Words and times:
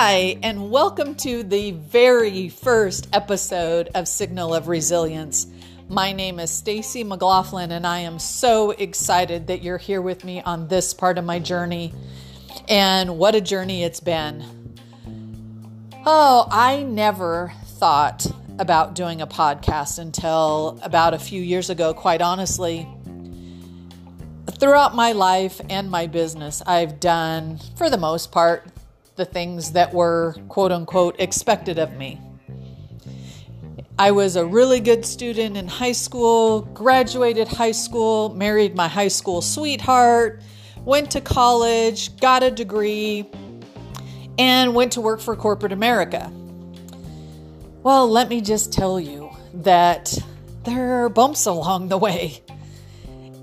Hi, 0.00 0.38
and 0.44 0.70
welcome 0.70 1.16
to 1.16 1.42
the 1.42 1.72
very 1.72 2.50
first 2.50 3.08
episode 3.12 3.88
of 3.96 4.06
Signal 4.06 4.54
of 4.54 4.68
Resilience. 4.68 5.48
My 5.88 6.12
name 6.12 6.38
is 6.38 6.52
Stacy 6.52 7.02
McLaughlin, 7.02 7.72
and 7.72 7.84
I 7.84 7.98
am 7.98 8.20
so 8.20 8.70
excited 8.70 9.48
that 9.48 9.60
you're 9.64 9.76
here 9.76 10.00
with 10.00 10.22
me 10.24 10.40
on 10.40 10.68
this 10.68 10.94
part 10.94 11.18
of 11.18 11.24
my 11.24 11.40
journey. 11.40 11.92
And 12.68 13.18
what 13.18 13.34
a 13.34 13.40
journey 13.40 13.82
it's 13.82 13.98
been. 13.98 14.44
Oh, 16.06 16.46
I 16.48 16.84
never 16.84 17.52
thought 17.64 18.24
about 18.60 18.94
doing 18.94 19.20
a 19.20 19.26
podcast 19.26 19.98
until 19.98 20.78
about 20.80 21.12
a 21.12 21.18
few 21.18 21.42
years 21.42 21.70
ago, 21.70 21.92
quite 21.92 22.22
honestly. 22.22 22.86
Throughout 24.60 24.94
my 24.94 25.10
life 25.10 25.60
and 25.68 25.90
my 25.90 26.06
business, 26.06 26.62
I've 26.64 27.00
done, 27.00 27.58
for 27.74 27.90
the 27.90 27.98
most 27.98 28.30
part, 28.30 28.64
the 29.18 29.26
things 29.26 29.72
that 29.72 29.92
were 29.92 30.34
quote 30.48 30.72
unquote 30.72 31.16
expected 31.18 31.78
of 31.78 31.92
me. 31.98 32.18
I 33.98 34.12
was 34.12 34.36
a 34.36 34.46
really 34.46 34.78
good 34.78 35.04
student 35.04 35.56
in 35.56 35.66
high 35.66 35.92
school, 35.92 36.62
graduated 36.62 37.48
high 37.48 37.72
school, 37.72 38.32
married 38.34 38.76
my 38.76 38.86
high 38.86 39.08
school 39.08 39.42
sweetheart, 39.42 40.40
went 40.84 41.10
to 41.10 41.20
college, 41.20 42.16
got 42.18 42.44
a 42.44 42.50
degree, 42.52 43.28
and 44.38 44.72
went 44.72 44.92
to 44.92 45.00
work 45.00 45.20
for 45.20 45.34
corporate 45.34 45.72
America. 45.72 46.32
Well, 47.82 48.08
let 48.08 48.28
me 48.28 48.40
just 48.40 48.72
tell 48.72 49.00
you 49.00 49.30
that 49.52 50.16
there 50.62 51.04
are 51.04 51.08
bumps 51.08 51.46
along 51.46 51.88
the 51.88 51.98
way. 51.98 52.40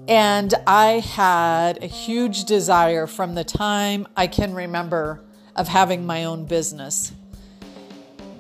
And 0.08 0.54
I 0.66 1.00
had 1.00 1.84
a 1.84 1.88
huge 1.88 2.46
desire 2.46 3.08
from 3.08 3.36
the 3.36 3.44
time 3.44 4.08
I 4.16 4.28
can 4.28 4.54
remember 4.54 5.22
of 5.56 5.68
having 5.68 6.06
my 6.06 6.26
own 6.26 6.46
business. 6.46 7.12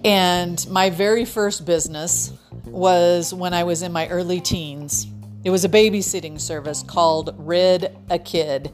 And 0.04 0.66
my 0.70 0.90
very 0.90 1.26
first 1.26 1.66
business 1.66 2.32
was 2.66 3.34
when 3.34 3.54
I 3.54 3.64
was 3.64 3.82
in 3.82 3.92
my 3.92 4.08
early 4.10 4.40
teens. 4.40 5.08
It 5.44 5.50
was 5.50 5.66
a 5.66 5.70
babysitting 5.70 6.40
service 6.40 6.84
called 6.84 7.34
Rid 7.38 7.96
a 8.10 8.20
Kid. 8.20 8.74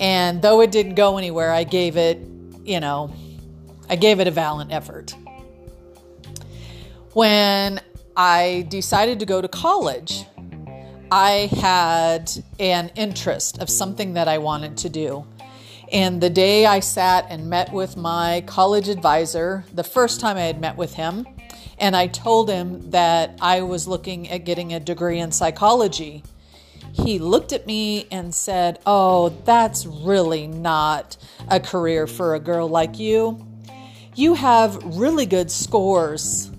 And 0.00 0.40
though 0.40 0.60
it 0.60 0.70
didn't 0.70 0.94
go 0.94 1.18
anywhere, 1.18 1.52
I 1.52 1.64
gave 1.64 1.96
it, 1.96 2.18
you 2.64 2.80
know, 2.80 3.12
I 3.88 3.96
gave 3.96 4.20
it 4.20 4.26
a 4.26 4.30
valiant 4.30 4.72
effort. 4.72 5.14
When 7.12 7.80
I 8.16 8.66
decided 8.68 9.18
to 9.20 9.26
go 9.26 9.40
to 9.40 9.48
college, 9.48 10.24
I 11.10 11.50
had 11.60 12.30
an 12.60 12.90
interest 12.94 13.58
of 13.58 13.68
something 13.68 14.14
that 14.14 14.28
I 14.28 14.38
wanted 14.38 14.76
to 14.78 14.88
do. 14.88 15.26
And 15.92 16.20
the 16.20 16.30
day 16.30 16.66
I 16.66 16.80
sat 16.80 17.26
and 17.30 17.50
met 17.50 17.72
with 17.72 17.96
my 17.96 18.44
college 18.46 18.88
advisor, 18.88 19.64
the 19.74 19.82
first 19.82 20.20
time 20.20 20.36
I 20.36 20.42
had 20.42 20.60
met 20.60 20.76
with 20.76 20.94
him, 20.94 21.26
and 21.78 21.96
I 21.96 22.06
told 22.06 22.48
him 22.48 22.90
that 22.90 23.38
I 23.40 23.62
was 23.62 23.88
looking 23.88 24.28
at 24.28 24.44
getting 24.44 24.72
a 24.72 24.78
degree 24.78 25.18
in 25.18 25.32
psychology, 25.32 26.22
he 26.92 27.18
looked 27.18 27.52
at 27.52 27.66
me 27.66 28.06
and 28.12 28.32
said, 28.32 28.78
Oh, 28.86 29.30
that's 29.44 29.84
really 29.86 30.46
not 30.46 31.16
a 31.48 31.58
career 31.58 32.06
for 32.06 32.34
a 32.34 32.40
girl 32.40 32.68
like 32.68 32.98
you. 32.98 33.44
You 34.14 34.34
have 34.34 34.76
really 34.96 35.26
good 35.26 35.50
scores, 35.50 36.52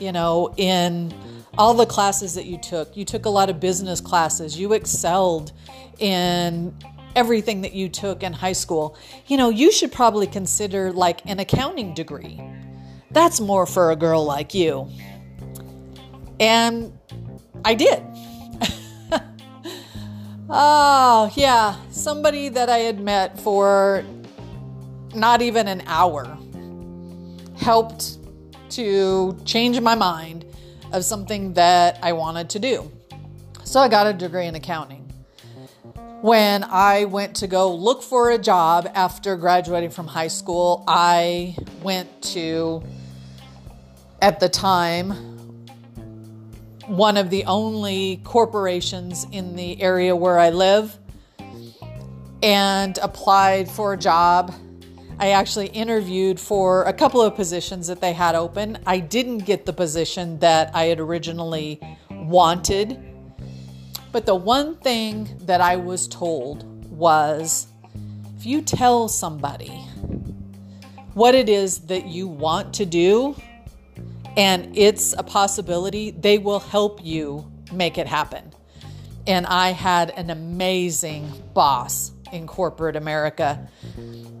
you 0.00 0.12
know, 0.12 0.52
in 0.56 1.14
all 1.56 1.72
the 1.72 1.86
classes 1.86 2.34
that 2.34 2.44
you 2.46 2.58
took. 2.58 2.96
You 2.96 3.04
took 3.04 3.24
a 3.24 3.30
lot 3.30 3.48
of 3.48 3.60
business 3.60 4.00
classes, 4.00 4.58
you 4.58 4.72
excelled 4.74 5.52
in 5.98 6.74
everything 7.16 7.62
that 7.62 7.72
you 7.72 7.88
took 7.88 8.22
in 8.22 8.32
high 8.32 8.52
school, 8.52 8.96
you 9.26 9.36
know, 9.36 9.48
you 9.48 9.72
should 9.72 9.90
probably 9.90 10.26
consider 10.26 10.92
like 10.92 11.24
an 11.24 11.40
accounting 11.40 11.94
degree. 11.94 12.40
That's 13.10 13.40
more 13.40 13.66
for 13.66 13.90
a 13.90 13.96
girl 13.96 14.24
like 14.24 14.54
you. 14.54 14.88
And 16.38 16.92
I 17.64 17.74
did. 17.74 18.02
oh, 20.50 21.32
yeah. 21.34 21.76
Somebody 21.90 22.50
that 22.50 22.68
I 22.68 22.78
had 22.78 23.00
met 23.00 23.40
for 23.40 24.04
not 25.14 25.40
even 25.40 25.66
an 25.66 25.82
hour 25.86 26.36
helped 27.56 28.18
to 28.68 29.38
change 29.46 29.80
my 29.80 29.94
mind 29.94 30.44
of 30.92 31.04
something 31.04 31.54
that 31.54 31.98
I 32.02 32.12
wanted 32.12 32.50
to 32.50 32.58
do. 32.58 32.92
So 33.64 33.80
I 33.80 33.88
got 33.88 34.06
a 34.06 34.12
degree 34.12 34.46
in 34.46 34.54
accounting 34.54 35.05
when 36.22 36.64
I 36.64 37.04
went 37.04 37.36
to 37.36 37.46
go 37.46 37.74
look 37.74 38.02
for 38.02 38.30
a 38.30 38.38
job 38.38 38.90
after 38.94 39.36
graduating 39.36 39.90
from 39.90 40.06
high 40.06 40.28
school, 40.28 40.82
I 40.88 41.56
went 41.82 42.22
to, 42.34 42.82
at 44.22 44.40
the 44.40 44.48
time, 44.48 45.10
one 46.86 47.16
of 47.16 47.30
the 47.30 47.44
only 47.44 48.20
corporations 48.24 49.26
in 49.32 49.56
the 49.56 49.80
area 49.82 50.14
where 50.16 50.38
I 50.38 50.50
live 50.50 50.96
and 52.42 52.96
applied 52.98 53.68
for 53.68 53.92
a 53.92 53.96
job. 53.96 54.54
I 55.18 55.30
actually 55.30 55.68
interviewed 55.68 56.38
for 56.38 56.84
a 56.84 56.92
couple 56.92 57.20
of 57.22 57.34
positions 57.34 57.86
that 57.88 58.00
they 58.00 58.12
had 58.12 58.34
open. 58.34 58.78
I 58.86 59.00
didn't 59.00 59.38
get 59.38 59.66
the 59.66 59.72
position 59.72 60.38
that 60.38 60.70
I 60.74 60.84
had 60.84 61.00
originally 61.00 61.80
wanted 62.10 63.15
but 64.16 64.24
the 64.24 64.34
one 64.34 64.76
thing 64.76 65.28
that 65.42 65.60
I 65.60 65.76
was 65.76 66.08
told 66.08 66.64
was 66.90 67.66
if 68.38 68.46
you 68.46 68.62
tell 68.62 69.08
somebody 69.08 69.84
what 71.12 71.34
it 71.34 71.50
is 71.50 71.80
that 71.88 72.06
you 72.06 72.26
want 72.26 72.72
to 72.76 72.86
do 72.86 73.36
and 74.34 74.74
it's 74.74 75.12
a 75.18 75.22
possibility, 75.22 76.12
they 76.12 76.38
will 76.38 76.60
help 76.60 77.04
you 77.04 77.46
make 77.74 77.98
it 77.98 78.06
happen. 78.06 78.54
And 79.26 79.44
I 79.44 79.72
had 79.72 80.08
an 80.08 80.30
amazing 80.30 81.30
boss 81.52 82.12
in 82.32 82.46
corporate 82.46 82.96
America 82.96 83.68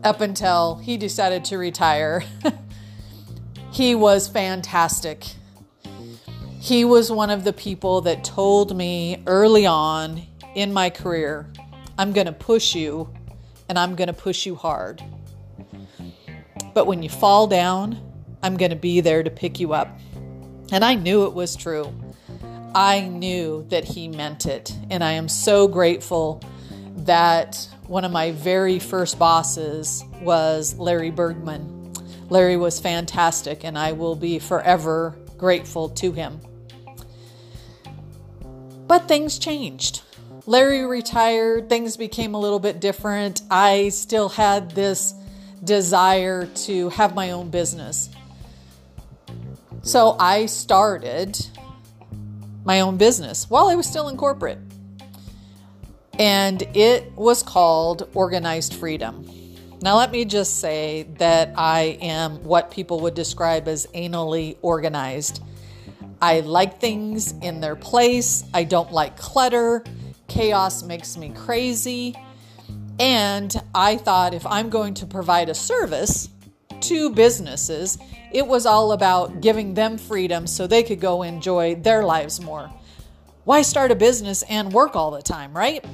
up 0.02 0.22
until 0.22 0.76
he 0.76 0.96
decided 0.96 1.44
to 1.44 1.58
retire. 1.58 2.24
he 3.72 3.94
was 3.94 4.26
fantastic 4.26 5.26
he 6.66 6.84
was 6.84 7.12
one 7.12 7.30
of 7.30 7.44
the 7.44 7.52
people 7.52 8.00
that 8.00 8.24
told 8.24 8.76
me 8.76 9.22
early 9.28 9.66
on 9.66 10.20
in 10.56 10.72
my 10.72 10.90
career, 10.90 11.48
I'm 11.96 12.12
going 12.12 12.26
to 12.26 12.32
push 12.32 12.74
you 12.74 13.08
and 13.68 13.78
I'm 13.78 13.94
going 13.94 14.08
to 14.08 14.12
push 14.12 14.46
you 14.46 14.56
hard. 14.56 15.00
But 16.74 16.88
when 16.88 17.04
you 17.04 17.08
fall 17.08 17.46
down, 17.46 18.00
I'm 18.42 18.56
going 18.56 18.72
to 18.72 18.76
be 18.76 19.00
there 19.00 19.22
to 19.22 19.30
pick 19.30 19.60
you 19.60 19.74
up. 19.74 19.96
And 20.72 20.84
I 20.84 20.96
knew 20.96 21.26
it 21.26 21.34
was 21.34 21.54
true. 21.54 21.94
I 22.74 23.02
knew 23.02 23.64
that 23.68 23.84
he 23.84 24.08
meant 24.08 24.44
it. 24.46 24.76
And 24.90 25.04
I 25.04 25.12
am 25.12 25.28
so 25.28 25.68
grateful 25.68 26.42
that 26.96 27.68
one 27.86 28.04
of 28.04 28.10
my 28.10 28.32
very 28.32 28.80
first 28.80 29.20
bosses 29.20 30.02
was 30.20 30.76
Larry 30.80 31.12
Bergman. 31.12 31.92
Larry 32.28 32.56
was 32.56 32.80
fantastic, 32.80 33.62
and 33.62 33.78
I 33.78 33.92
will 33.92 34.16
be 34.16 34.40
forever 34.40 35.16
grateful 35.38 35.90
to 35.90 36.10
him. 36.10 36.40
But 38.86 39.08
things 39.08 39.38
changed. 39.38 40.02
Larry 40.46 40.86
retired, 40.86 41.68
things 41.68 41.96
became 41.96 42.34
a 42.34 42.40
little 42.40 42.60
bit 42.60 42.80
different. 42.80 43.42
I 43.50 43.88
still 43.88 44.28
had 44.28 44.70
this 44.70 45.12
desire 45.64 46.46
to 46.46 46.88
have 46.90 47.14
my 47.14 47.32
own 47.32 47.50
business. 47.50 48.10
So 49.82 50.16
I 50.18 50.46
started 50.46 51.46
my 52.64 52.80
own 52.80 52.96
business 52.96 53.48
while 53.50 53.68
I 53.68 53.74
was 53.74 53.86
still 53.86 54.08
in 54.08 54.16
corporate. 54.16 54.58
And 56.18 56.62
it 56.74 57.12
was 57.12 57.42
called 57.42 58.08
Organized 58.14 58.74
Freedom. 58.74 59.26
Now, 59.82 59.96
let 59.96 60.10
me 60.10 60.24
just 60.24 60.60
say 60.60 61.06
that 61.18 61.52
I 61.56 61.98
am 62.00 62.42
what 62.42 62.70
people 62.70 63.00
would 63.00 63.14
describe 63.14 63.68
as 63.68 63.86
anally 63.94 64.56
organized. 64.62 65.42
I 66.20 66.40
like 66.40 66.80
things 66.80 67.34
in 67.42 67.60
their 67.60 67.76
place. 67.76 68.44
I 68.54 68.64
don't 68.64 68.90
like 68.92 69.16
clutter. 69.16 69.84
Chaos 70.28 70.82
makes 70.82 71.16
me 71.16 71.30
crazy. 71.30 72.14
And 72.98 73.54
I 73.74 73.96
thought 73.96 74.32
if 74.32 74.46
I'm 74.46 74.70
going 74.70 74.94
to 74.94 75.06
provide 75.06 75.48
a 75.48 75.54
service 75.54 76.30
to 76.80 77.10
businesses, 77.10 77.98
it 78.32 78.46
was 78.46 78.66
all 78.66 78.92
about 78.92 79.40
giving 79.40 79.74
them 79.74 79.98
freedom 79.98 80.46
so 80.46 80.66
they 80.66 80.82
could 80.82 81.00
go 81.00 81.22
enjoy 81.22 81.74
their 81.74 82.04
lives 82.04 82.40
more. 82.40 82.70
Why 83.44 83.62
start 83.62 83.90
a 83.90 83.94
business 83.94 84.42
and 84.44 84.72
work 84.72 84.96
all 84.96 85.10
the 85.10 85.22
time, 85.22 85.56
right? 85.56 85.84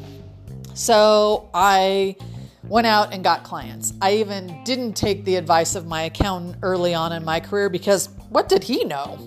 So 0.74 1.50
I 1.52 2.16
went 2.64 2.86
out 2.86 3.12
and 3.12 3.22
got 3.22 3.42
clients. 3.42 3.92
I 4.00 4.14
even 4.14 4.62
didn't 4.64 4.94
take 4.94 5.24
the 5.24 5.36
advice 5.36 5.74
of 5.74 5.86
my 5.86 6.04
accountant 6.04 6.56
early 6.62 6.94
on 6.94 7.12
in 7.12 7.24
my 7.24 7.40
career 7.40 7.68
because 7.68 8.08
what 8.30 8.48
did 8.48 8.64
he 8.64 8.84
know? 8.84 9.18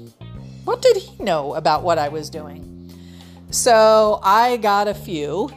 What 0.65 0.81
did 0.81 0.97
he 0.97 1.23
know 1.23 1.53
about 1.53 1.83
what 1.83 1.99
I 1.99 2.09
was 2.09 2.31
doing? 2.31 2.91
So 3.51 4.19
I 4.23 4.57
got 4.57 4.87
a 4.87 4.95
few, 4.95 5.51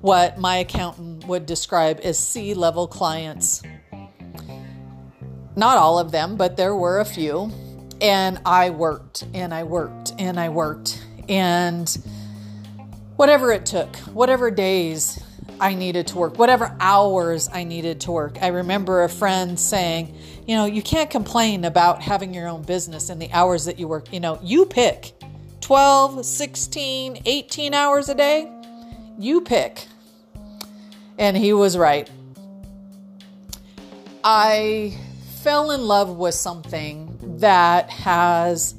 what 0.00 0.38
my 0.38 0.56
accountant 0.56 1.26
would 1.26 1.44
describe 1.44 2.00
as 2.02 2.18
C 2.18 2.54
level 2.54 2.86
clients. 2.88 3.62
Not 5.54 5.76
all 5.76 5.98
of 5.98 6.10
them, 6.10 6.36
but 6.36 6.56
there 6.56 6.74
were 6.74 7.00
a 7.00 7.04
few. 7.04 7.52
And 8.00 8.40
I 8.46 8.70
worked 8.70 9.26
and 9.34 9.52
I 9.52 9.64
worked 9.64 10.14
and 10.18 10.40
I 10.40 10.48
worked. 10.48 11.04
And 11.28 11.88
whatever 13.16 13.52
it 13.52 13.66
took, 13.66 13.94
whatever 13.96 14.50
days 14.50 15.22
I 15.60 15.74
needed 15.74 16.06
to 16.08 16.18
work, 16.18 16.38
whatever 16.38 16.76
hours 16.80 17.48
I 17.52 17.64
needed 17.64 18.00
to 18.02 18.12
work. 18.12 18.38
I 18.42 18.48
remember 18.48 19.02
a 19.02 19.08
friend 19.08 19.58
saying, 19.58 20.14
you 20.46 20.56
know, 20.56 20.66
you 20.66 20.82
can't 20.82 21.10
complain 21.10 21.64
about 21.64 22.00
having 22.00 22.32
your 22.32 22.48
own 22.48 22.62
business 22.62 23.10
and 23.10 23.20
the 23.20 23.30
hours 23.32 23.64
that 23.64 23.78
you 23.78 23.88
work. 23.88 24.12
You 24.12 24.20
know, 24.20 24.38
you 24.42 24.66
pick 24.66 25.12
12, 25.60 26.24
16, 26.24 27.22
18 27.26 27.74
hours 27.74 28.08
a 28.08 28.14
day. 28.14 28.50
You 29.18 29.40
pick. 29.40 29.86
And 31.18 31.36
he 31.36 31.52
was 31.52 31.76
right. 31.76 32.08
I 34.22 34.96
fell 35.42 35.72
in 35.72 35.82
love 35.82 36.16
with 36.16 36.34
something 36.34 37.18
that 37.38 37.90
has 37.90 38.74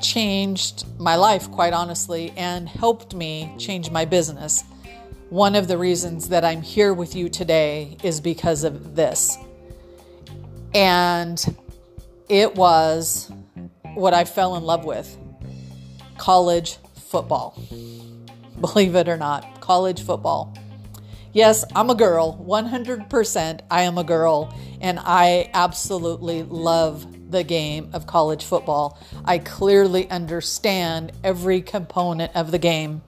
changed 0.00 0.86
my 0.98 1.16
life, 1.16 1.50
quite 1.50 1.72
honestly, 1.72 2.32
and 2.36 2.68
helped 2.68 3.14
me 3.14 3.54
change 3.58 3.90
my 3.90 4.04
business. 4.04 4.64
One 5.30 5.54
of 5.54 5.68
the 5.68 5.78
reasons 5.78 6.30
that 6.30 6.44
I'm 6.44 6.60
here 6.60 6.92
with 6.92 7.14
you 7.14 7.28
today 7.28 7.96
is 8.02 8.20
because 8.20 8.64
of 8.64 8.96
this. 8.96 9.38
And 10.74 11.56
it 12.28 12.56
was 12.56 13.30
what 13.94 14.12
I 14.12 14.24
fell 14.24 14.56
in 14.56 14.64
love 14.64 14.84
with 14.84 15.16
college 16.18 16.78
football. 16.96 17.56
Believe 18.60 18.96
it 18.96 19.08
or 19.08 19.16
not, 19.16 19.60
college 19.60 20.02
football. 20.02 20.58
Yes, 21.32 21.64
I'm 21.76 21.90
a 21.90 21.94
girl. 21.94 22.44
100% 22.44 23.60
I 23.70 23.82
am 23.82 23.98
a 23.98 24.04
girl. 24.04 24.52
And 24.80 24.98
I 25.00 25.48
absolutely 25.54 26.42
love 26.42 27.06
the 27.30 27.44
game 27.44 27.90
of 27.92 28.08
college 28.08 28.44
football. 28.44 28.98
I 29.24 29.38
clearly 29.38 30.10
understand 30.10 31.12
every 31.22 31.60
component 31.60 32.34
of 32.34 32.50
the 32.50 32.58
game. 32.58 33.02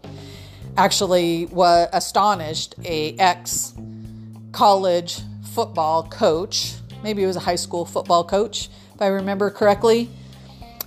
Actually, 0.77 1.47
was 1.47 1.89
astonished 1.93 2.75
a 2.85 3.15
ex 3.19 3.75
college 4.53 5.21
football 5.53 6.05
coach, 6.05 6.75
maybe 7.03 7.23
it 7.23 7.27
was 7.27 7.37
a 7.37 7.41
high 7.41 7.57
school 7.57 7.85
football 7.85 8.25
coach, 8.25 8.71
if 8.95 9.03
I 9.03 9.09
remember 9.09 9.51
correctly, 9.51 10.09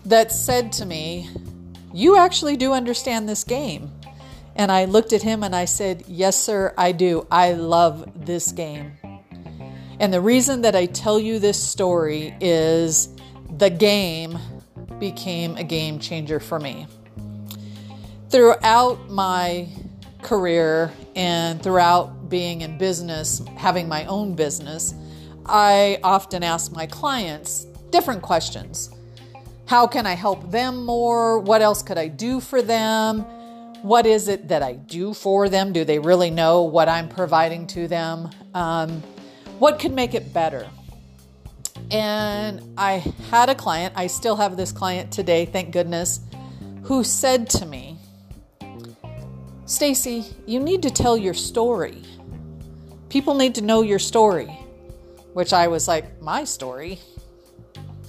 that 0.06 0.32
said 0.32 0.72
to 0.74 0.86
me, 0.86 1.30
"You 1.94 2.18
actually 2.18 2.58
do 2.58 2.74
understand 2.74 3.30
this 3.30 3.44
game." 3.44 3.92
And 4.56 4.72
I 4.72 4.86
looked 4.86 5.14
at 5.14 5.22
him 5.22 5.44
and 5.44 5.56
I 5.56 5.66
said, 5.66 6.04
"Yes, 6.08 6.36
sir, 6.36 6.74
I 6.78 6.92
do. 6.92 7.28
I 7.30 7.54
love 7.54 8.08
this 8.16 8.52
game." 8.52 8.94
And 10.00 10.14
the 10.14 10.22
reason 10.22 10.62
that 10.64 10.76
I 10.76 10.88
tell 10.88 11.20
you 11.20 11.40
this 11.40 11.62
story 11.62 12.36
is 12.42 13.10
the 13.58 13.70
game 13.70 14.40
became 15.00 15.58
a 15.58 15.64
game 15.64 16.00
changer 16.00 16.40
for 16.40 16.60
me. 16.60 16.88
Throughout 18.36 19.10
my 19.10 19.70
career 20.22 20.92
and 21.16 21.64
throughout 21.64 22.28
being 22.28 22.64
in 22.64 22.78
business, 22.78 23.42
having 23.56 23.88
my 23.88 24.04
own 24.08 24.36
business, 24.36 24.94
I 25.46 26.00
often 26.04 26.44
ask 26.44 26.74
my 26.74 26.86
clients 26.86 27.64
different 27.92 28.22
questions. 28.22 28.90
How 29.68 29.88
can 29.88 30.06
I 30.06 30.16
help 30.16 30.52
them 30.52 30.84
more? 30.84 31.40
What 31.40 31.62
else 31.62 31.82
could 31.82 31.98
I 31.98 32.10
do 32.10 32.42
for 32.42 32.62
them? 32.62 33.22
What 33.84 34.06
is 34.06 34.28
it 34.28 34.50
that 34.50 34.62
I 34.62 34.74
do 34.74 35.14
for 35.14 35.48
them? 35.48 35.72
Do 35.72 35.86
they 35.86 36.00
really 36.00 36.30
know 36.30 36.64
what 36.64 36.90
I'm 36.90 37.08
providing 37.08 37.68
to 37.68 37.88
them? 37.88 38.32
Um, 38.54 39.02
what 39.60 39.80
could 39.80 39.94
make 39.94 40.14
it 40.14 40.34
better? 40.34 40.68
And 41.90 42.74
I 42.78 43.14
had 43.30 43.48
a 43.48 43.56
client, 43.56 43.94
I 43.96 44.08
still 44.08 44.36
have 44.36 44.58
this 44.58 44.74
client 44.74 45.10
today, 45.10 45.46
thank 45.46 45.72
goodness, 45.72 46.20
who 46.84 47.06
said 47.06 47.50
to 47.52 47.66
me, 47.66 47.95
Stacy, 49.66 50.26
you 50.46 50.60
need 50.60 50.84
to 50.84 50.92
tell 50.92 51.18
your 51.18 51.34
story. 51.34 52.02
People 53.10 53.34
need 53.34 53.56
to 53.56 53.62
know 53.62 53.82
your 53.82 54.00
story. 54.00 54.48
Which 55.34 55.54
I 55.54 55.68
was 55.68 55.88
like, 55.88 56.22
my 56.22 56.44
story? 56.44 57.00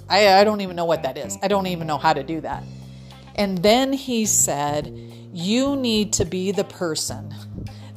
I, 0.09 0.39
I 0.39 0.43
don't 0.43 0.61
even 0.61 0.75
know 0.75 0.85
what 0.85 1.03
that 1.03 1.17
is. 1.17 1.37
I 1.41 1.47
don't 1.47 1.67
even 1.67 1.87
know 1.87 1.97
how 1.97 2.13
to 2.13 2.23
do 2.23 2.41
that. 2.41 2.63
And 3.35 3.57
then 3.57 3.91
he 3.91 4.25
said, 4.25 4.87
You 5.33 5.75
need 5.75 6.13
to 6.13 6.25
be 6.25 6.51
the 6.51 6.63
person 6.63 7.33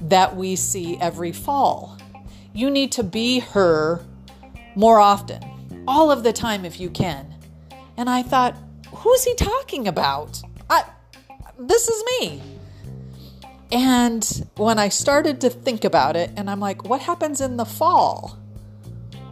that 0.03 0.35
we 0.35 0.56
see 0.56 0.97
every 0.99 1.33
fall. 1.33 1.99
You 2.53 2.71
need 2.71 2.93
to 2.93 3.05
be 3.05 3.41
her 3.41 4.05
more 4.75 4.99
often 4.99 5.43
all 5.87 6.11
of 6.11 6.23
the 6.23 6.33
time 6.33 6.65
if 6.65 6.81
you 6.81 6.91
can. 6.91 7.35
And 7.97 8.09
I 8.09 8.23
thought, 8.23 8.56
who's 8.95 9.25
he 9.25 9.35
talking 9.35 9.87
about? 9.89 10.41
I, 10.69 10.85
this 11.59 11.89
is 11.89 12.05
me. 12.21 12.43
And 13.72 14.49
when 14.56 14.78
I 14.78 14.88
started 14.88 15.40
to 15.43 15.50
think 15.50 15.84
about 15.84 16.17
it, 16.17 16.31
and 16.37 16.50
I'm 16.50 16.61
like, 16.61 16.84
what 16.84 17.00
happens 17.00 17.40
in 17.40 17.56
the 17.56 17.64
fall? 17.64 18.37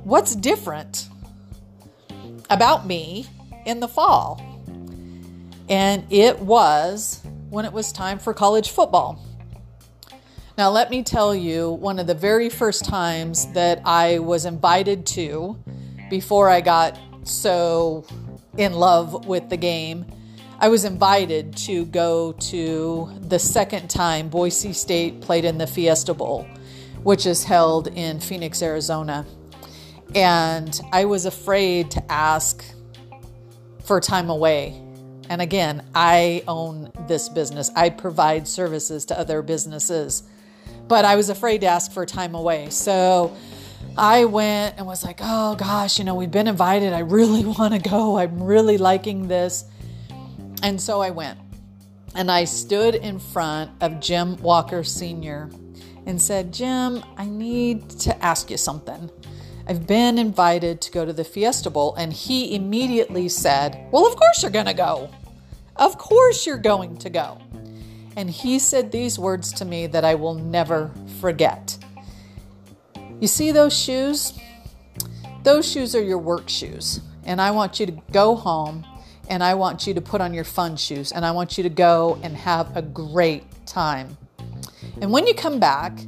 What's 0.04 0.36
different 0.36 1.08
about 2.48 2.86
me 2.86 3.26
in 3.66 3.80
the 3.80 3.88
fall? 3.88 4.40
And 5.68 6.04
it 6.10 6.38
was 6.38 7.20
when 7.50 7.64
it 7.64 7.72
was 7.72 7.92
time 7.92 8.18
for 8.18 8.32
college 8.32 8.70
football. 8.70 9.24
Now, 10.56 10.70
let 10.70 10.90
me 10.90 11.02
tell 11.02 11.34
you, 11.34 11.70
one 11.72 11.98
of 11.98 12.06
the 12.06 12.14
very 12.14 12.48
first 12.48 12.84
times 12.84 13.46
that 13.52 13.80
I 13.84 14.18
was 14.18 14.44
invited 14.44 15.06
to 15.06 15.56
before 16.10 16.48
I 16.48 16.60
got 16.60 16.98
so 17.24 18.04
in 18.56 18.72
love 18.72 19.26
with 19.26 19.50
the 19.50 19.56
game, 19.56 20.04
I 20.60 20.68
was 20.68 20.84
invited 20.84 21.56
to 21.58 21.84
go 21.84 22.32
to 22.32 23.12
the 23.20 23.38
second 23.38 23.88
time 23.88 24.28
Boise 24.28 24.72
State 24.72 25.20
played 25.20 25.44
in 25.44 25.56
the 25.56 25.68
Fiesta 25.68 26.12
Bowl, 26.12 26.48
which 27.04 27.26
is 27.26 27.44
held 27.44 27.86
in 27.86 28.18
Phoenix, 28.18 28.60
Arizona. 28.60 29.24
And 30.16 30.80
I 30.90 31.04
was 31.04 31.26
afraid 31.26 31.92
to 31.92 32.12
ask 32.12 32.64
for 33.84 34.00
time 34.00 34.30
away. 34.30 34.82
And 35.28 35.40
again, 35.40 35.84
I 35.94 36.42
own 36.48 36.90
this 37.06 37.28
business, 37.28 37.70
I 37.76 37.90
provide 37.90 38.48
services 38.48 39.04
to 39.06 39.18
other 39.18 39.42
businesses, 39.42 40.24
but 40.88 41.04
I 41.04 41.14
was 41.14 41.28
afraid 41.28 41.60
to 41.60 41.68
ask 41.68 41.92
for 41.92 42.04
time 42.04 42.34
away. 42.34 42.70
So 42.70 43.36
I 43.96 44.24
went 44.24 44.76
and 44.76 44.88
was 44.88 45.04
like, 45.04 45.20
oh 45.22 45.54
gosh, 45.54 46.00
you 46.00 46.04
know, 46.04 46.16
we've 46.16 46.32
been 46.32 46.48
invited. 46.48 46.94
I 46.94 47.00
really 47.00 47.44
want 47.58 47.74
to 47.74 47.90
go. 47.90 48.18
I'm 48.18 48.42
really 48.42 48.76
liking 48.76 49.28
this. 49.28 49.64
And 50.62 50.80
so 50.80 51.00
I 51.00 51.10
went. 51.10 51.38
And 52.14 52.30
I 52.30 52.44
stood 52.44 52.94
in 52.94 53.18
front 53.18 53.70
of 53.80 54.00
Jim 54.00 54.36
Walker 54.38 54.82
Sr. 54.82 55.50
and 56.06 56.20
said, 56.20 56.52
Jim, 56.52 57.04
I 57.16 57.26
need 57.26 57.90
to 57.90 58.24
ask 58.24 58.50
you 58.50 58.56
something. 58.56 59.10
I've 59.68 59.86
been 59.86 60.18
invited 60.18 60.80
to 60.80 60.90
go 60.90 61.04
to 61.04 61.12
the 61.12 61.24
Fiesta 61.24 61.68
Bowl. 61.68 61.94
And 61.96 62.12
he 62.12 62.54
immediately 62.54 63.28
said, 63.28 63.88
Well, 63.92 64.06
of 64.06 64.16
course 64.16 64.42
you're 64.42 64.50
going 64.50 64.66
to 64.66 64.74
go. 64.74 65.10
Of 65.76 65.98
course 65.98 66.46
you're 66.46 66.56
going 66.56 66.96
to 66.98 67.10
go. 67.10 67.38
And 68.16 68.28
he 68.28 68.58
said 68.58 68.90
these 68.90 69.18
words 69.18 69.52
to 69.52 69.64
me 69.64 69.86
that 69.86 70.04
I 70.04 70.14
will 70.14 70.34
never 70.34 70.90
forget. 71.20 71.78
You 73.20 73.28
see 73.28 73.52
those 73.52 73.78
shoes? 73.78 74.32
Those 75.44 75.70
shoes 75.70 75.94
are 75.94 76.02
your 76.02 76.18
work 76.18 76.48
shoes. 76.48 77.00
And 77.24 77.40
I 77.40 77.50
want 77.50 77.78
you 77.78 77.86
to 77.86 77.92
go 78.10 78.34
home 78.34 78.84
and 79.28 79.42
I 79.42 79.54
want 79.54 79.86
you 79.86 79.94
to 79.94 80.00
put 80.00 80.20
on 80.20 80.34
your 80.34 80.44
fun 80.44 80.76
shoes 80.76 81.12
and 81.12 81.24
I 81.24 81.30
want 81.30 81.56
you 81.56 81.62
to 81.64 81.70
go 81.70 82.18
and 82.22 82.36
have 82.36 82.76
a 82.76 82.82
great 82.82 83.44
time. 83.66 84.16
And 85.00 85.12
when 85.12 85.26
you 85.26 85.34
come 85.34 85.60
back, 85.60 85.98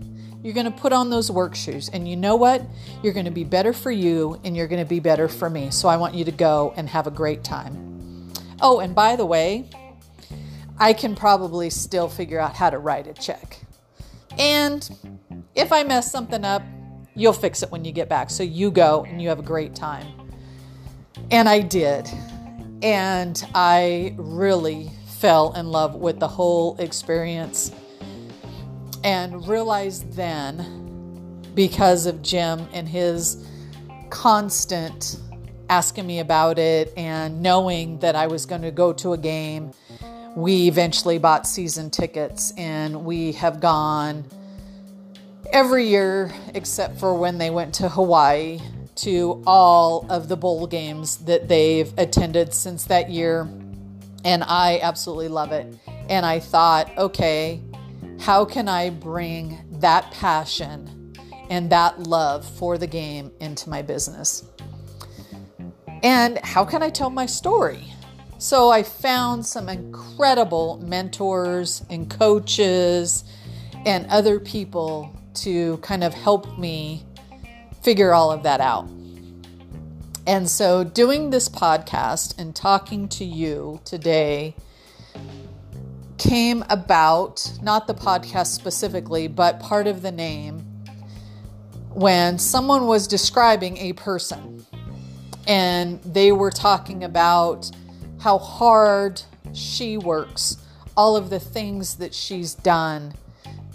you're 0.42 0.54
going 0.54 0.70
to 0.70 0.78
put 0.78 0.92
on 0.92 1.10
those 1.10 1.30
work 1.30 1.54
shoes. 1.54 1.88
And 1.90 2.08
you 2.08 2.16
know 2.16 2.36
what? 2.36 2.62
You're 3.02 3.12
going 3.12 3.26
to 3.26 3.30
be 3.30 3.44
better 3.44 3.72
for 3.72 3.90
you 3.90 4.40
and 4.42 4.56
you're 4.56 4.68
going 4.68 4.82
to 4.82 4.88
be 4.88 5.00
better 5.00 5.28
for 5.28 5.50
me. 5.50 5.70
So 5.70 5.88
I 5.88 5.96
want 5.96 6.14
you 6.14 6.24
to 6.24 6.32
go 6.32 6.72
and 6.76 6.88
have 6.88 7.06
a 7.06 7.10
great 7.10 7.44
time. 7.44 8.32
Oh, 8.60 8.80
and 8.80 8.94
by 8.94 9.16
the 9.16 9.26
way, 9.26 9.68
I 10.78 10.92
can 10.94 11.14
probably 11.14 11.70
still 11.70 12.08
figure 12.08 12.40
out 12.40 12.56
how 12.56 12.70
to 12.70 12.78
write 12.78 13.06
a 13.06 13.12
check. 13.12 13.60
And 14.38 14.88
if 15.54 15.72
I 15.72 15.82
mess 15.82 16.10
something 16.10 16.44
up, 16.44 16.62
You'll 17.14 17.32
fix 17.32 17.62
it 17.62 17.70
when 17.70 17.84
you 17.84 17.92
get 17.92 18.08
back. 18.08 18.30
So 18.30 18.42
you 18.42 18.70
go 18.70 19.04
and 19.04 19.20
you 19.20 19.28
have 19.28 19.38
a 19.38 19.42
great 19.42 19.74
time. 19.74 20.06
And 21.30 21.48
I 21.48 21.60
did. 21.60 22.08
And 22.82 23.42
I 23.54 24.14
really 24.16 24.90
fell 25.18 25.52
in 25.52 25.70
love 25.70 25.94
with 25.94 26.18
the 26.18 26.28
whole 26.28 26.76
experience 26.78 27.72
and 29.04 29.46
realized 29.46 30.12
then, 30.14 31.46
because 31.54 32.06
of 32.06 32.22
Jim 32.22 32.66
and 32.72 32.88
his 32.88 33.46
constant 34.08 35.18
asking 35.68 36.06
me 36.06 36.20
about 36.20 36.58
it 36.58 36.92
and 36.96 37.42
knowing 37.42 37.98
that 38.00 38.16
I 38.16 38.26
was 38.26 38.46
going 38.46 38.62
to 38.62 38.70
go 38.70 38.92
to 38.94 39.12
a 39.12 39.18
game, 39.18 39.72
we 40.34 40.66
eventually 40.68 41.18
bought 41.18 41.46
season 41.46 41.90
tickets 41.90 42.52
and 42.56 43.04
we 43.04 43.32
have 43.32 43.60
gone 43.60 44.24
every 45.52 45.86
year 45.86 46.32
except 46.54 46.98
for 46.98 47.14
when 47.14 47.38
they 47.38 47.50
went 47.50 47.74
to 47.74 47.88
Hawaii 47.88 48.60
to 49.02 49.42
all 49.46 50.06
of 50.10 50.28
the 50.28 50.36
bowl 50.36 50.66
games 50.66 51.18
that 51.18 51.48
they've 51.48 51.92
attended 51.96 52.52
since 52.52 52.84
that 52.84 53.10
year, 53.10 53.48
and 54.24 54.44
I 54.44 54.80
absolutely 54.82 55.28
love 55.28 55.52
it. 55.52 55.74
And 56.08 56.26
I 56.26 56.40
thought, 56.40 56.96
okay, 56.98 57.62
how 58.18 58.44
can 58.44 58.68
I 58.68 58.90
bring 58.90 59.58
that 59.80 60.10
passion 60.10 61.14
and 61.48 61.70
that 61.70 62.00
love 62.00 62.44
for 62.44 62.76
the 62.76 62.86
game 62.86 63.32
into 63.40 63.70
my 63.70 63.80
business? 63.80 64.44
And 66.02 66.38
how 66.38 66.64
can 66.64 66.82
I 66.82 66.90
tell 66.90 67.10
my 67.10 67.26
story? 67.26 67.92
So 68.38 68.70
I 68.70 68.82
found 68.82 69.44
some 69.44 69.68
incredible 69.68 70.78
mentors 70.82 71.84
and 71.90 72.10
coaches 72.10 73.24
and 73.86 74.06
other 74.06 74.40
people 74.40 75.14
to 75.34 75.76
kind 75.78 76.02
of 76.04 76.12
help 76.12 76.58
me 76.58 77.04
figure 77.82 78.12
all 78.12 78.30
of 78.30 78.42
that 78.42 78.60
out. 78.60 78.88
And 80.26 80.48
so, 80.48 80.84
doing 80.84 81.30
this 81.30 81.48
podcast 81.48 82.38
and 82.38 82.54
talking 82.54 83.08
to 83.08 83.24
you 83.24 83.80
today 83.84 84.54
came 86.18 86.62
about, 86.68 87.50
not 87.62 87.86
the 87.86 87.94
podcast 87.94 88.48
specifically, 88.48 89.26
but 89.26 89.58
part 89.58 89.86
of 89.86 90.02
the 90.02 90.12
name, 90.12 90.58
when 91.94 92.38
someone 92.38 92.86
was 92.86 93.06
describing 93.06 93.78
a 93.78 93.94
person 93.94 94.64
and 95.48 96.00
they 96.02 96.30
were 96.30 96.50
talking 96.50 97.02
about 97.02 97.70
how 98.20 98.38
hard 98.38 99.22
she 99.54 99.96
works, 99.96 100.58
all 100.96 101.16
of 101.16 101.30
the 101.30 101.40
things 101.40 101.96
that 101.96 102.14
she's 102.14 102.54
done, 102.54 103.14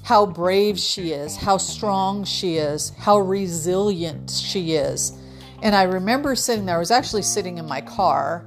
how 0.05 0.23
brave 0.23 0.77
she 0.77 1.13
is, 1.13 1.35
how 1.35 1.57
strong 1.57 2.23
she 2.23 2.57
is, 2.57 2.91
how 2.91 3.17
resilient 3.17 4.29
she 4.29 4.73
is. 4.73 5.17
And 5.63 5.75
I 5.75 5.81
remember 5.81 6.35
sitting 6.35 6.67
there, 6.67 6.75
I 6.75 6.77
was 6.79 6.91
actually 6.91 7.23
sitting 7.23 7.57
in 7.57 7.65
my 7.65 7.81
car 7.81 8.45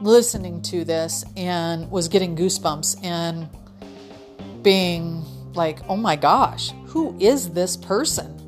listening 0.00 0.62
to 0.62 0.82
this 0.82 1.22
and 1.36 1.90
was 1.90 2.08
getting 2.08 2.34
goosebumps 2.34 3.04
and 3.04 3.50
being 4.62 5.22
like, 5.52 5.80
oh 5.90 5.96
my 5.96 6.16
gosh, 6.16 6.72
who 6.86 7.14
is 7.20 7.50
this 7.50 7.76
person? 7.76 8.40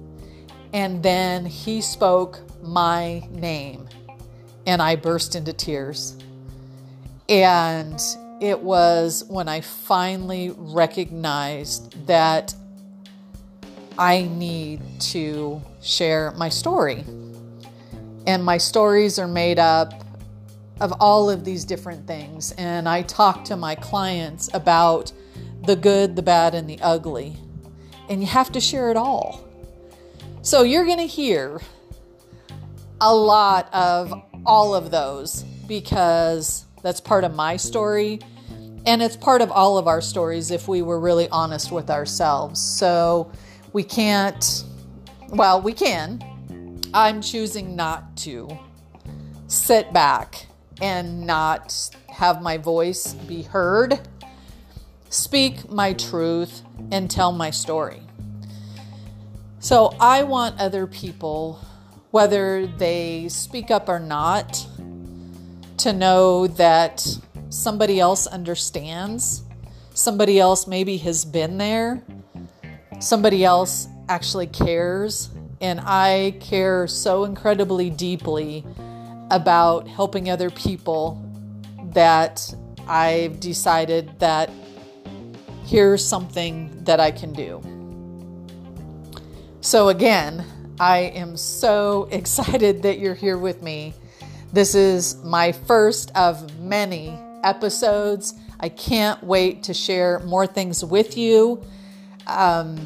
And 0.72 1.02
then 1.02 1.44
he 1.44 1.82
spoke 1.82 2.40
my 2.62 3.28
name 3.32 3.86
and 4.66 4.80
I 4.80 4.96
burst 4.96 5.34
into 5.34 5.52
tears. 5.52 6.16
And 7.28 8.00
it 8.40 8.60
was 8.60 9.24
when 9.28 9.48
I 9.48 9.60
finally 9.60 10.54
recognized 10.56 12.06
that 12.06 12.54
I 13.98 14.22
need 14.22 14.82
to 15.00 15.62
share 15.80 16.32
my 16.32 16.48
story. 16.48 17.04
And 18.26 18.44
my 18.44 18.58
stories 18.58 19.18
are 19.18 19.28
made 19.28 19.58
up 19.58 20.04
of 20.80 20.92
all 21.00 21.30
of 21.30 21.44
these 21.44 21.64
different 21.64 22.06
things. 22.06 22.52
And 22.52 22.88
I 22.88 23.02
talk 23.02 23.44
to 23.44 23.56
my 23.56 23.74
clients 23.74 24.50
about 24.52 25.12
the 25.64 25.76
good, 25.76 26.16
the 26.16 26.22
bad, 26.22 26.54
and 26.54 26.68
the 26.68 26.78
ugly. 26.82 27.36
And 28.10 28.20
you 28.20 28.26
have 28.26 28.52
to 28.52 28.60
share 28.60 28.90
it 28.90 28.96
all. 28.96 29.48
So 30.42 30.62
you're 30.62 30.84
going 30.84 30.98
to 30.98 31.06
hear 31.06 31.60
a 33.00 33.14
lot 33.14 33.72
of 33.72 34.12
all 34.44 34.74
of 34.74 34.90
those 34.90 35.42
because 35.66 36.65
that's 36.86 37.00
part 37.00 37.24
of 37.24 37.34
my 37.34 37.56
story. 37.56 38.20
And 38.86 39.02
it's 39.02 39.16
part 39.16 39.42
of 39.42 39.50
all 39.50 39.76
of 39.76 39.88
our 39.88 40.00
stories 40.00 40.52
if 40.52 40.68
we 40.68 40.82
were 40.82 41.00
really 41.00 41.28
honest 41.30 41.72
with 41.72 41.90
ourselves. 41.90 42.60
So 42.60 43.32
we 43.72 43.82
can't, 43.82 44.62
well, 45.30 45.60
we 45.60 45.72
can. 45.72 46.22
I'm 46.94 47.20
choosing 47.20 47.74
not 47.74 48.16
to 48.18 48.56
sit 49.48 49.92
back 49.92 50.46
and 50.80 51.26
not 51.26 51.90
have 52.08 52.40
my 52.40 52.56
voice 52.56 53.14
be 53.14 53.42
heard, 53.42 53.98
speak 55.08 55.68
my 55.68 55.92
truth, 55.92 56.62
and 56.92 57.10
tell 57.10 57.32
my 57.32 57.50
story. 57.50 58.00
So 59.58 59.92
I 59.98 60.22
want 60.22 60.60
other 60.60 60.86
people, 60.86 61.58
whether 62.12 62.68
they 62.68 63.28
speak 63.28 63.72
up 63.72 63.88
or 63.88 63.98
not, 63.98 64.64
to 65.86 65.92
know 65.92 66.48
that 66.48 67.06
somebody 67.48 68.00
else 68.00 68.26
understands, 68.26 69.44
somebody 69.94 70.40
else 70.40 70.66
maybe 70.66 70.96
has 70.96 71.24
been 71.24 71.58
there, 71.58 72.02
somebody 72.98 73.44
else 73.44 73.86
actually 74.08 74.48
cares. 74.48 75.30
And 75.60 75.78
I 75.78 76.38
care 76.40 76.88
so 76.88 77.22
incredibly 77.22 77.88
deeply 77.88 78.66
about 79.30 79.86
helping 79.86 80.28
other 80.28 80.50
people 80.50 81.24
that 81.92 82.52
I've 82.88 83.38
decided 83.38 84.18
that 84.18 84.50
here's 85.66 86.04
something 86.04 86.82
that 86.82 86.98
I 86.98 87.12
can 87.12 87.32
do. 87.32 87.62
So, 89.60 89.90
again, 89.90 90.44
I 90.80 91.12
am 91.14 91.36
so 91.36 92.08
excited 92.10 92.82
that 92.82 92.98
you're 92.98 93.14
here 93.14 93.38
with 93.38 93.62
me 93.62 93.94
this 94.56 94.74
is 94.74 95.22
my 95.22 95.52
first 95.52 96.10
of 96.16 96.58
many 96.58 97.10
episodes. 97.44 98.32
I 98.58 98.70
can't 98.70 99.22
wait 99.22 99.64
to 99.64 99.74
share 99.74 100.20
more 100.20 100.46
things 100.46 100.82
with 100.82 101.18
you. 101.18 101.62
Um, 102.26 102.80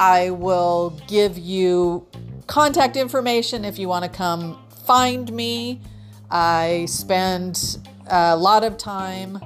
I 0.00 0.30
will 0.30 1.00
give 1.06 1.38
you 1.38 2.08
contact 2.48 2.96
information 2.96 3.64
if 3.64 3.78
you 3.78 3.86
want 3.86 4.04
to 4.04 4.10
come 4.10 4.58
find 4.84 5.32
me. 5.32 5.80
I 6.28 6.86
spend 6.88 7.78
a 8.08 8.36
lot 8.36 8.64
of 8.64 8.76
time 8.76 9.38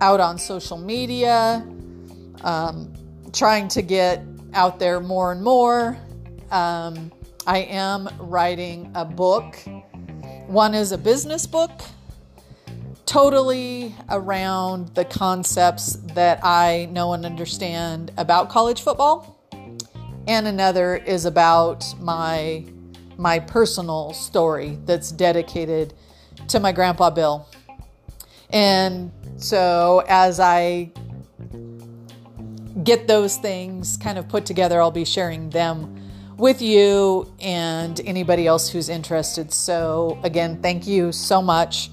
out 0.00 0.20
on 0.20 0.38
social 0.38 0.78
media, 0.78 1.66
um, 2.44 2.92
trying 3.32 3.66
to 3.70 3.82
get 3.82 4.22
out 4.54 4.78
there 4.78 5.00
more 5.00 5.32
and 5.32 5.42
more. 5.42 5.98
Um, 6.52 7.10
I 7.44 7.58
am 7.58 8.08
writing 8.20 8.92
a 8.94 9.04
book 9.04 9.56
one 10.52 10.74
is 10.74 10.92
a 10.92 10.98
business 10.98 11.46
book, 11.46 11.70
totally 13.06 13.94
around 14.10 14.94
the 14.94 15.04
concepts 15.06 15.94
that 16.14 16.44
I 16.44 16.90
know 16.92 17.14
and 17.14 17.24
understand 17.24 18.12
about 18.18 18.50
college 18.50 18.82
football. 18.82 19.38
And 20.28 20.46
another 20.46 20.96
is 20.96 21.24
about 21.24 21.86
my 21.98 22.66
my 23.16 23.38
personal 23.38 24.12
story 24.12 24.78
that's 24.84 25.10
dedicated 25.10 25.94
to 26.48 26.60
my 26.60 26.72
grandpa 26.72 27.08
Bill. 27.08 27.48
And 28.50 29.10
so 29.38 30.04
as 30.06 30.38
I 30.38 30.92
get 32.84 33.08
those 33.08 33.38
things 33.38 33.96
kind 33.96 34.18
of 34.18 34.28
put 34.28 34.44
together, 34.44 34.82
I'll 34.82 34.90
be 34.90 35.06
sharing 35.06 35.48
them 35.48 36.01
with 36.36 36.62
you 36.62 37.32
and 37.40 38.00
anybody 38.04 38.46
else 38.46 38.68
who's 38.68 38.88
interested. 38.88 39.52
So, 39.52 40.18
again, 40.22 40.60
thank 40.62 40.86
you 40.86 41.12
so 41.12 41.42
much 41.42 41.90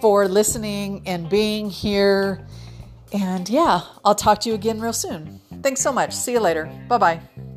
for 0.00 0.28
listening 0.28 1.02
and 1.06 1.28
being 1.28 1.70
here. 1.70 2.46
And 3.12 3.48
yeah, 3.48 3.82
I'll 4.04 4.14
talk 4.14 4.40
to 4.40 4.48
you 4.48 4.54
again 4.54 4.80
real 4.80 4.92
soon. 4.92 5.40
Thanks 5.62 5.80
so 5.80 5.92
much. 5.92 6.14
See 6.14 6.32
you 6.32 6.40
later. 6.40 6.70
Bye 6.88 6.98
bye. 6.98 7.47